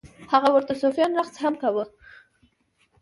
هغه 0.33 0.49
ورته 0.53 0.73
صوفیانه 0.81 1.15
رقص 1.19 1.35
هم 1.43 1.55
کاوه. 1.61 1.85